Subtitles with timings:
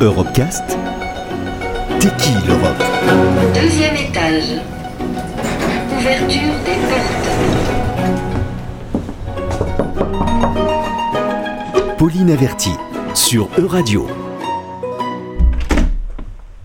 [0.00, 0.64] Europecast
[2.00, 2.82] T'es qui l'Europe?
[3.54, 4.60] Deuxième étage.
[5.98, 7.28] Ouverture des portes.
[11.98, 12.72] Pauline Averti
[13.12, 14.06] sur Euradio.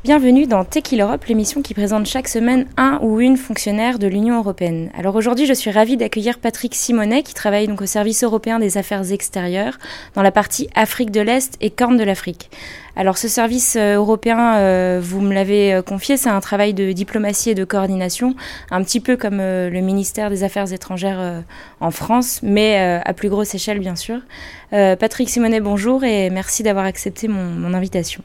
[0.05, 4.37] Bienvenue dans Tequil Europe, l'émission qui présente chaque semaine un ou une fonctionnaire de l'Union
[4.37, 4.91] européenne.
[4.95, 8.77] Alors aujourd'hui, je suis ravie d'accueillir Patrick Simonet, qui travaille donc au service européen des
[8.77, 9.79] affaires extérieures,
[10.13, 12.51] dans la partie Afrique de l'Est et Corne de l'Afrique.
[12.95, 16.91] Alors ce service euh, européen, euh, vous me l'avez euh, confié, c'est un travail de
[16.91, 18.35] diplomatie et de coordination,
[18.69, 21.43] un petit peu comme le ministère des Affaires étrangères
[21.79, 24.19] en France, mais à plus grosse échelle bien sûr.
[24.69, 28.21] Patrick Simonet, bonjour et merci d'avoir accepté mon invitation.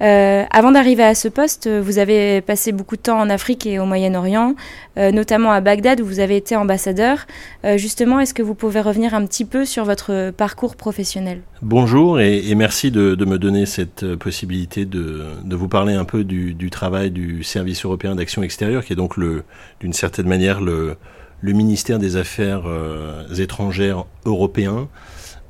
[0.00, 3.78] Euh, avant d'arriver à ce poste, vous avez passé beaucoup de temps en Afrique et
[3.78, 4.54] au Moyen-Orient,
[4.96, 7.26] euh, notamment à Bagdad où vous avez été ambassadeur.
[7.64, 11.40] Euh, justement, est-ce que vous pouvez revenir un petit peu sur votre parcours professionnel?
[11.62, 17.10] Bonjour et, merci de, me donner cette possibilité de, vous parler un peu du, travail
[17.10, 19.18] du Service européen d'action extérieure, qui est donc
[19.80, 20.96] d'une certaine manière le,
[21.40, 22.62] le ministère des Affaires
[23.36, 24.88] étrangères européen.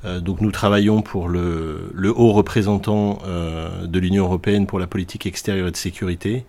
[0.04, 5.26] Euh, donc nous travaillons pour le, haut représentant euh, de l'Union européenne pour la politique
[5.26, 6.44] extérieure et de sécurité,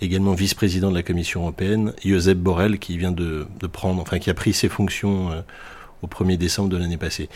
[0.00, 4.34] également vice-président de la Commission européenne, Josep Borrell, qui vient de, prendre, enfin qui a
[4.34, 5.40] pris ses fonctions euh,
[6.02, 7.28] au 1er décembre de l'année passée.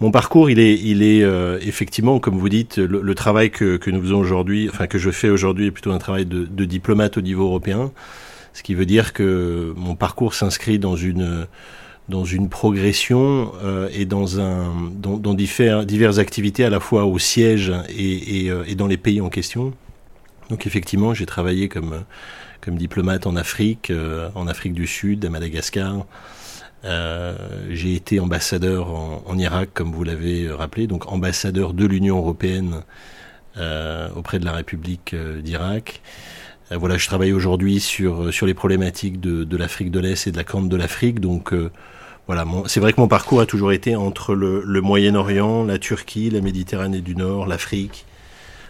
[0.00, 1.26] Mon parcours, il est, il est
[1.66, 5.66] effectivement, comme vous dites, le, travail que, nous faisons aujourd'hui, enfin que je fais aujourd'hui,
[5.66, 7.90] est plutôt un travail de, de diplomate au niveau européen,
[8.52, 11.48] ce qui veut dire que mon parcours s'inscrit dans une
[12.08, 17.18] dans une progression euh, et dans, un, dans, dans diverses activités à la fois au
[17.18, 19.72] siège et, et, euh, et dans les pays en question.
[20.50, 22.04] Donc effectivement, j'ai travaillé comme,
[22.60, 26.04] comme diplomate en Afrique, euh, en Afrique du Sud, à Madagascar.
[26.84, 27.34] Euh,
[27.70, 32.82] j'ai été ambassadeur en, en, Irak, comme vous l'avez rappelé, donc ambassadeur de l'Union européenne
[34.16, 36.02] auprès de la République d'Irak.
[36.70, 40.44] Voilà, je travaille aujourd'hui sur, sur les problématiques de, l'Afrique de l'Est et de la
[40.44, 41.52] Corne de l'Afrique, donc
[42.26, 46.40] voilà, c'est vrai que mon parcours a toujours été entre le, Moyen-Orient, la Turquie, la
[46.40, 48.06] Méditerranée du Nord, l'Afrique,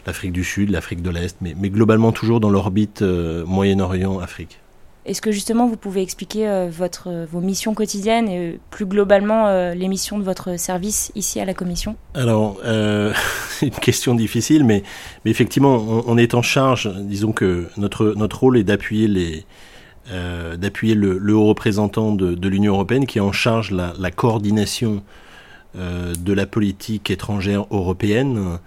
[0.06, 4.58] l'Afrique du Sud, l'Afrique de l'Est, mais, globalement toujours dans l'orbite euh, Moyen-Orient-Afrique.
[5.06, 6.70] Est-ce que justement vous pouvez expliquer euh,
[7.06, 11.54] euh, vos missions quotidiennes et plus globalement les missions de votre service ici à la
[11.54, 11.96] Commission?
[12.14, 12.60] Alors,
[13.62, 14.82] une question difficile, mais,
[15.24, 19.44] effectivement, on, est en charge, disons que notre, rôle est d'appuyer les,
[20.10, 25.02] euh, le, haut représentant de, l'Union européenne qui est en charge la, la coordination
[25.76, 28.58] euh, de la politique étrangère européenne.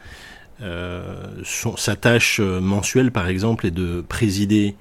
[0.61, 1.03] Euh,
[1.43, 4.75] sa tâche mensuelle, par exemple, est de présider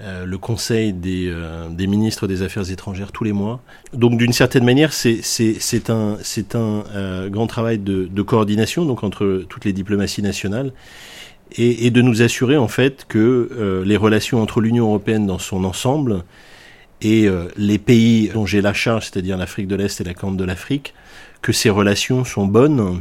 [0.00, 1.34] le Conseil des,
[1.70, 3.60] des, ministres des Affaires étrangères tous les mois.
[3.94, 6.18] Donc, d'une certaine manière, c'est un,
[6.54, 10.72] un grand travail de, coordination entre toutes les diplomaties nationales
[11.52, 15.64] et, de nous assurer en fait que euh, les relations entre l'Union européenne dans son
[15.64, 16.24] ensemble
[17.00, 20.36] et euh, les pays dont j'ai la charge, c'est-à-dire l'Afrique de l'Est et la Corne
[20.36, 20.94] de l'Afrique,
[21.42, 23.00] que ces relations sont bonnes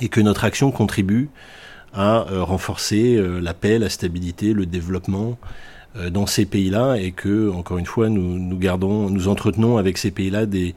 [0.00, 1.30] et que notre action contribue
[1.92, 5.38] à euh, renforcer la paix, la stabilité, le développement
[6.10, 10.10] dans ces pays-là et que, encore une fois, nous, nous gardons, nous entretenons avec ces
[10.10, 10.74] pays-là des,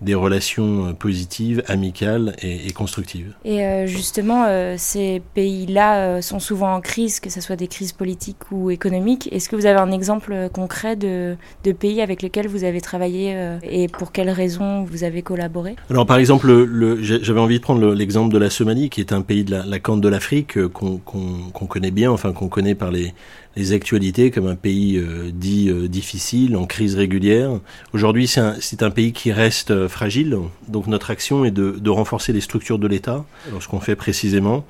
[0.00, 3.32] des relations euh, positives, amicales et, constructives.
[3.44, 7.92] Et euh, justement, euh, ces pays-là sont souvent en crise, que ce soit des crises
[7.92, 9.28] politiques ou économiques.
[9.32, 13.36] Est-ce que vous avez un exemple concret de, de pays avec lesquels vous avez travaillé
[13.62, 15.76] et pour quelles raisons vous avez collaboré?
[15.90, 16.68] Alors par exemple,
[17.00, 19.78] j'avais envie de prendre l'exemple de la Somalie, qui est un pays de la, la
[19.80, 23.14] Corne de l'Afrique qu'on connaît bien, enfin qu'on connaît par les,
[23.56, 27.50] les actualités comme un pays euh, dit euh, difficile, en crise régulière.
[27.92, 30.36] Aujourd'hui, c'est un, un, pays qui reste euh, fragile,
[30.68, 33.24] donc notre action est de, de renforcer les structures de l'État.
[33.60, 34.64] Ce qu'on fait précisément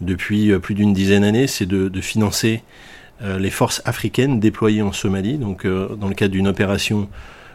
[0.00, 2.62] depuis plus d'une dizaine d'années, c'est de, de, financer
[3.22, 7.08] les forces africaines déployées en Somalie, donc dans le cadre d'une opération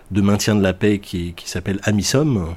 [0.09, 2.55] de maintien de la paix qui, qui s'appelle AMISOM.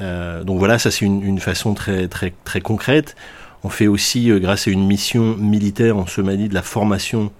[0.00, 3.14] donc voilà, ça c'est une, une, façon très, très, très concrète.
[3.64, 7.30] On fait aussi, grâce à une mission militaire en Somalie, de la formation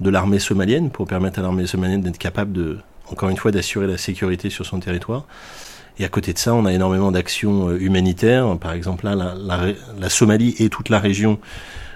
[0.00, 2.78] de l'armée somalienne pour permettre à l'armée somalienne d'être capable de,
[3.10, 5.26] encore une fois, d'assurer la sécurité sur son territoire.
[5.98, 8.56] Et à côté de ça, on a énormément d'actions euh, humanitaires.
[8.58, 9.34] Par exemple, là,
[9.98, 11.38] la, Somalie et toute la région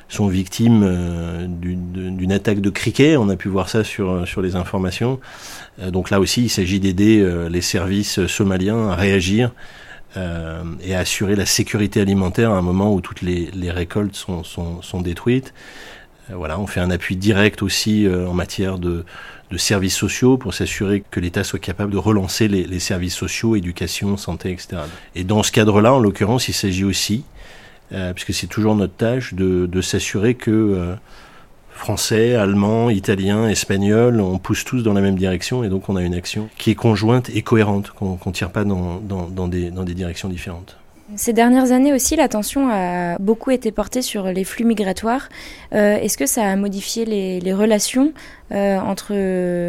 [0.09, 3.17] sont victimes euh, d'une attaque de criquet.
[3.17, 5.21] On a pu voir ça euh, sur les informations.
[5.89, 9.53] donc là aussi, il s'agit d'aider les services somaliens à réagir
[10.17, 15.01] et à assurer la sécurité alimentaire à un moment où toutes les, récoltes sont, sont,
[15.01, 15.55] détruites.
[16.31, 19.05] Euh, voilà, on fait un appui direct aussi euh, en matière de,
[19.57, 24.53] services sociaux pour s'assurer que l'État soit capable de relancer les, services sociaux, éducation, santé,
[24.53, 24.83] etc.
[25.17, 27.25] Et dans ce cadre-là, en l'occurrence, il s'agit aussi
[28.15, 30.95] puisque c'est toujours notre tâche de s'assurer que
[31.81, 36.03] français, allemand, italien, espagnol, on pousse tous dans la même direction et donc on a
[36.03, 39.83] une action qui est conjointe et cohérente, qu'on ne tire pas dans, dans, des, dans
[39.83, 40.77] des directions différentes.
[41.17, 45.29] Ces dernières années aussi, l'attention a beaucoup été portée sur les flux migratoires.
[45.73, 48.13] Euh, est-ce que ça a modifié les, relations
[48.53, 49.13] euh, entre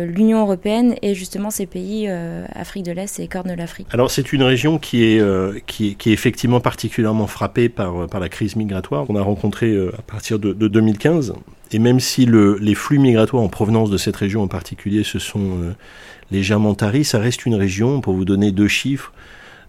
[0.06, 3.88] l'Union européenne et justement ces pays euh, Afrique de l'Est et Corne de l'Afrique?
[3.92, 8.56] Alors c'est une région qui est, qui est, effectivement particulièrement frappée par, par la crise
[8.56, 11.34] migratoire qu'on a rencontrée à partir de, 2015.
[11.72, 15.20] Et même si le, les flux migratoires en provenance de cette région en particulier se
[15.20, 15.74] sont
[16.32, 19.14] légèrement taris, ça reste une région, pour vous donner deux chiffres,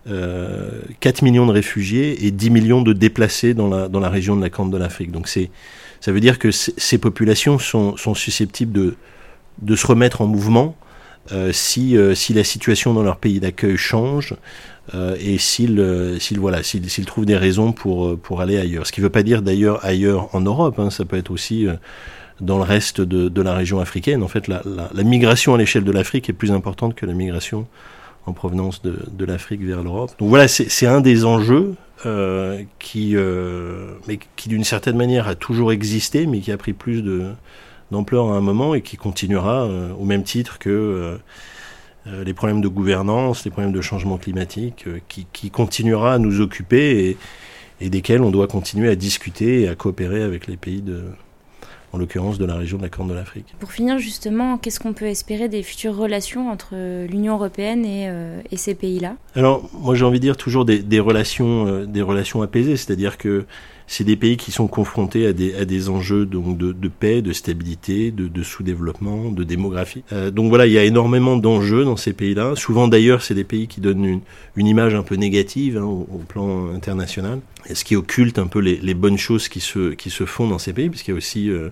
[0.05, 0.83] 4 euh,
[1.23, 4.77] millions de réfugiés et 10 millions de déplacés dans la, région de la Corne de
[4.77, 5.13] l'Afrique.
[5.13, 8.97] Donc ça veut dire que ces populations sont, sont susceptibles
[9.61, 10.82] de, se remettre en mouvement euh,
[11.53, 14.35] si, euh, si la situation dans leur pays d'accueil change
[14.95, 15.81] euh, et s'ils,
[16.39, 16.61] voilà,
[17.07, 18.87] trouvent des raisons pour, pour aller ailleurs.
[18.87, 21.67] Ce qui ne veut pas dire d'ailleurs ailleurs en Europe, hein, ça peut être aussi
[22.41, 24.23] dans le reste de, de, la région africaine.
[24.23, 24.63] En fait, la,
[25.05, 27.67] migration à l'échelle de l'Afrique est plus importante que la migration
[28.27, 30.13] en provenance de, de l'Afrique vers l'Europe.
[30.19, 31.75] Donc voilà, c'est un des enjeux
[32.05, 33.93] euh, qui, euh,
[34.35, 37.01] qui d'une certaine manière a toujours existé, mais qui a pris plus
[37.93, 41.17] d'ampleur à un moment et qui continuera euh, au même titre que euh,
[42.09, 46.41] euh, les problèmes de gouvernance, les problèmes de changement climatique, qui, qui, continuera à nous
[46.41, 47.17] occuper et,
[47.81, 51.05] et desquels on doit continuer à discuter et à coopérer avec les pays de,
[51.93, 53.55] en l'occurrence de la région de la Corne de l'Afrique.
[53.61, 56.75] Pour finir justement, qu'est-ce qu'on peut espérer des futures relations entre
[57.07, 58.11] l'Union européenne et,
[58.51, 59.15] et ces pays-là?
[59.37, 63.47] Alors moi j'ai envie de dire toujours des, des relations, des relations apaisées, c'est-à-dire que
[63.93, 67.21] c'est des pays qui sont confrontés à des, à des enjeux donc de, de paix,
[67.21, 70.03] de stabilité, de, sous-développement, de démographie.
[70.15, 72.55] Euh, donc voilà, il y a énormément d'enjeux dans ces pays-là.
[72.57, 74.21] Souvent d'ailleurs, c'est des pays qui donnent une,
[74.57, 77.41] une image un peu négative hein, au, plan international,
[77.71, 80.73] ce qui occulte un peu les, bonnes choses qui se, qui se font dans ces
[80.73, 81.69] pays, puisqu'il y a aussi euh,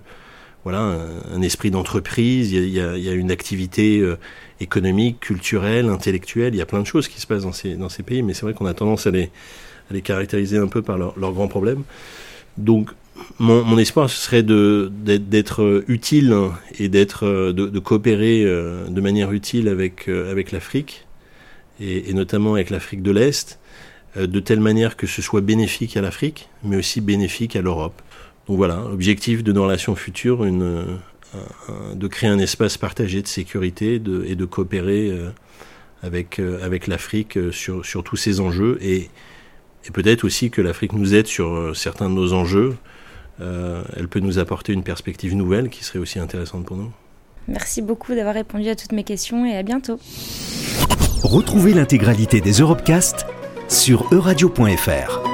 [0.63, 0.95] voilà
[1.33, 4.15] un, esprit d'entreprise, il, il, il y a, une activité euh,
[4.59, 6.53] économique, culturelle, intellectuelle.
[6.53, 8.35] Il y a plein de choses qui se passent dans ces, dans ces pays, mais
[8.35, 9.31] c'est vrai qu'on a tendance à les
[9.91, 11.83] à les caractériser un peu par leurs leur grands problèmes.
[12.57, 12.89] Donc,
[13.39, 16.35] mon, espoir, ce serait d'être utile
[16.79, 21.05] et d'être de, coopérer euh, de manière utile avec, euh, l'Afrique,
[21.79, 23.59] et, notamment avec l'Afrique de l'Est,
[24.17, 28.01] euh, de telle manière que ce soit bénéfique à l'Afrique, mais aussi bénéfique à l'Europe.
[28.47, 34.35] Donc voilà, objectif de nos relations futures, de créer un espace partagé de sécurité et
[34.35, 35.15] de coopérer
[36.01, 38.79] avec, avec l'Afrique sur, sur tous ces enjeux.
[38.81, 39.09] Et,
[39.87, 42.75] et peut-être aussi que l'Afrique nous aide sur euh, certains de nos enjeux.
[43.39, 46.91] Euh, elle peut nous apporter une perspective nouvelle qui serait aussi intéressante pour nous.
[47.47, 49.99] Merci beaucoup d'avoir répondu à toutes mes questions et à bientôt.
[51.23, 53.25] Retrouvez l'intégralité des Europecast
[53.67, 55.30] sur euradio.fr.